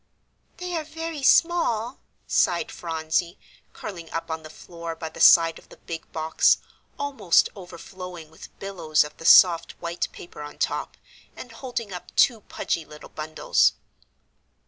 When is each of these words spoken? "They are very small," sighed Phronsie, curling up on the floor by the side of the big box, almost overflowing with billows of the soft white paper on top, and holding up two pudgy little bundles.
"They 0.57 0.75
are 0.77 0.83
very 0.83 1.21
small," 1.21 1.99
sighed 2.25 2.71
Phronsie, 2.71 3.37
curling 3.71 4.09
up 4.09 4.31
on 4.31 4.41
the 4.41 4.49
floor 4.49 4.95
by 4.95 5.09
the 5.09 5.19
side 5.19 5.59
of 5.59 5.69
the 5.69 5.77
big 5.77 6.11
box, 6.11 6.57
almost 6.97 7.49
overflowing 7.55 8.31
with 8.31 8.57
billows 8.57 9.03
of 9.03 9.15
the 9.17 9.25
soft 9.25 9.73
white 9.73 10.11
paper 10.11 10.41
on 10.41 10.57
top, 10.57 10.97
and 11.35 11.51
holding 11.51 11.93
up 11.93 12.15
two 12.15 12.41
pudgy 12.41 12.83
little 12.83 13.09
bundles. 13.09 13.73